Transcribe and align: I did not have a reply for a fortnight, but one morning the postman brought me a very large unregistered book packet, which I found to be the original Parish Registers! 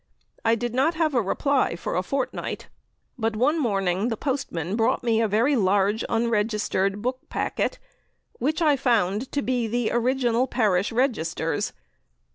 I 0.43 0.55
did 0.55 0.73
not 0.73 0.95
have 0.95 1.13
a 1.13 1.21
reply 1.21 1.75
for 1.75 1.95
a 1.95 2.01
fortnight, 2.01 2.69
but 3.19 3.35
one 3.35 3.59
morning 3.61 4.07
the 4.07 4.17
postman 4.17 4.75
brought 4.75 5.03
me 5.03 5.21
a 5.21 5.27
very 5.27 5.55
large 5.55 6.03
unregistered 6.09 7.03
book 7.03 7.19
packet, 7.29 7.77
which 8.39 8.63
I 8.63 8.77
found 8.77 9.31
to 9.31 9.43
be 9.43 9.67
the 9.67 9.91
original 9.91 10.47
Parish 10.47 10.91
Registers! 10.91 11.73